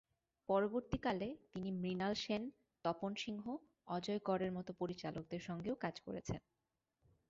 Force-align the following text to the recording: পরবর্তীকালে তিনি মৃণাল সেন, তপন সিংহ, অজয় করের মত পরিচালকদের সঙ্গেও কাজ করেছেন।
পরবর্তীকালে 0.49 1.27
তিনি 1.53 1.69
মৃণাল 1.73 2.13
সেন, 2.15 2.43
তপন 2.85 3.11
সিংহ, 3.15 3.45
অজয় 3.87 4.19
করের 4.19 4.51
মত 4.51 4.67
পরিচালকদের 4.79 5.39
সঙ্গেও 5.39 5.75
কাজ 5.75 5.95
করেছেন। 5.99 6.39